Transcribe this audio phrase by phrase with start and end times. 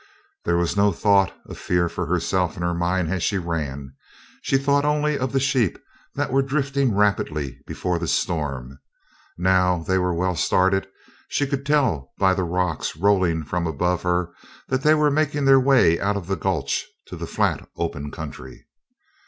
[0.45, 3.93] There was no thought or fear for herself in her mind as she ran
[4.41, 5.77] she thought only of the sheep
[6.15, 8.79] that were drifting rapidly before the storm,
[9.37, 10.91] now they were well started, and
[11.27, 14.33] she could tell by the rocks rolling from above her
[14.69, 18.65] that they were making their way out of the gulch to the flat open country.